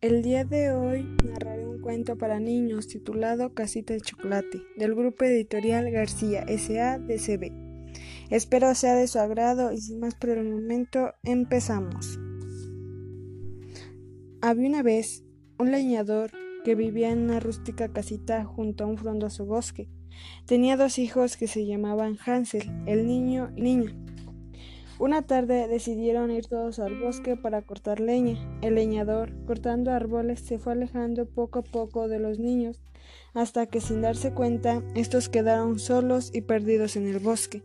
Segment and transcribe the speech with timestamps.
[0.00, 5.26] El día de hoy narraré un cuento para niños titulado Casita de Chocolate del grupo
[5.26, 7.52] editorial García SADCB.
[8.30, 12.18] Espero sea de su agrado y sin más por el momento empezamos.
[14.40, 15.22] Había una vez
[15.58, 16.30] un leñador
[16.64, 19.90] que vivía en una rústica casita junto a un frondoso bosque.
[20.46, 23.94] Tenía dos hijos que se llamaban Hansel, el niño y niña.
[25.00, 28.36] Una tarde decidieron ir todos al bosque para cortar leña.
[28.60, 32.82] El leñador, cortando árboles, se fue alejando poco a poco de los niños,
[33.32, 37.62] hasta que sin darse cuenta, estos quedaron solos y perdidos en el bosque.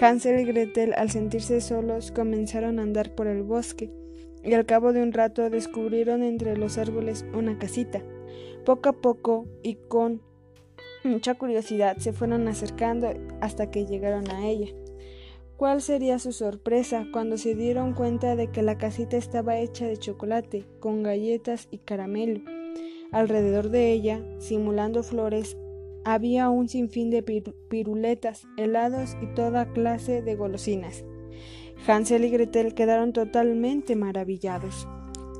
[0.00, 3.90] Hansel y Gretel, al sentirse solos, comenzaron a andar por el bosque,
[4.42, 8.02] y al cabo de un rato descubrieron entre los árboles una casita.
[8.64, 10.22] Poco a poco y con
[11.04, 13.12] mucha curiosidad se fueron acercando
[13.42, 14.68] hasta que llegaron a ella.
[15.56, 19.96] ¿Cuál sería su sorpresa cuando se dieron cuenta de que la casita estaba hecha de
[19.96, 22.40] chocolate, con galletas y caramelo?
[23.12, 25.56] Alrededor de ella, simulando flores,
[26.04, 31.04] había un sinfín de piruletas, helados y toda clase de golosinas.
[31.86, 34.88] Hansel y Gretel quedaron totalmente maravillados.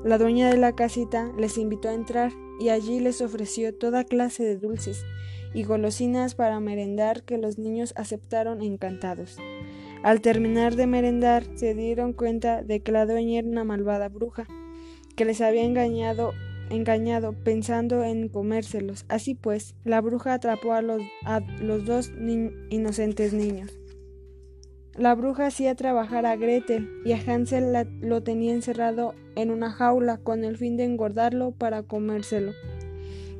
[0.05, 4.45] La dueña de la casita les invitó a entrar y allí les ofreció toda clase
[4.45, 5.05] de dulces
[5.55, 9.39] y golosinas para merendar que los niños aceptaron encantados.
[10.05, 14.47] Al terminar de merendar, se dieron cuenta de que la dueña era una malvada bruja,
[15.17, 16.33] que les había engañado,
[16.69, 19.07] engañado pensando en comérselos.
[19.09, 21.01] Así pues, la bruja atrapó a los,
[21.87, 22.13] dos
[22.69, 23.79] inocentes niños.
[24.95, 30.19] La bruja hacía trabajar a Gretel y a Hansel lo tenía encerrado en una jaula
[30.19, 32.53] con el fin de engordarlo para comérselo.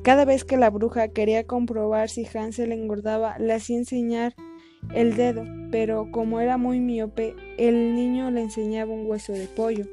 [0.01, 4.33] Cada vez que la bruja quería comprobar si Hansel engordaba, le hacía enseñar
[4.93, 9.85] el dedo, pero como era muy miope, el niño le enseñaba un hueso de pollo.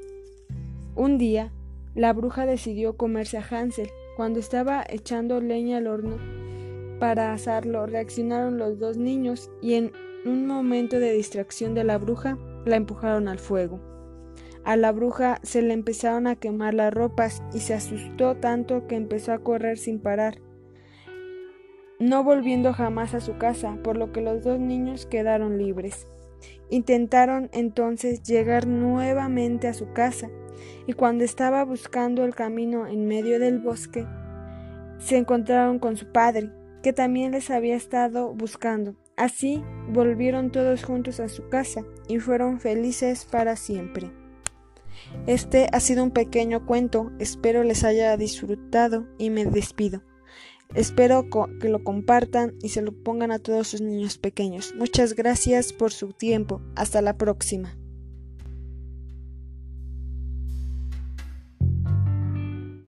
[0.94, 1.52] Un día,
[1.94, 3.88] la bruja decidió comerse a Hansel.
[4.16, 6.18] Cuando estaba echando leña al horno
[7.00, 9.92] para asarlo, reaccionaron los dos niños y en
[10.24, 13.80] un momento de distracción de la bruja, la empujaron al fuego.
[14.64, 18.94] A la bruja se le empezaron a quemar las ropas y se asustó tanto que
[18.94, 20.38] empezó a correr sin parar
[22.02, 26.08] no volviendo jamás a su casa, por lo que los dos niños quedaron libres.
[26.68, 30.28] Intentaron entonces llegar nuevamente a su casa,
[30.86, 34.04] y cuando estaba buscando el camino en medio del bosque,
[34.98, 36.50] se encontraron con su padre,
[36.82, 38.96] que también les había estado buscando.
[39.16, 44.10] Así volvieron todos juntos a su casa y fueron felices para siempre.
[45.28, 50.02] Este ha sido un pequeño cuento, espero les haya disfrutado y me despido.
[50.74, 51.26] Espero
[51.60, 54.74] que lo compartan y se lo pongan a todos sus niños pequeños.
[54.76, 56.60] Muchas gracias por su tiempo.
[56.76, 57.76] Hasta la próxima.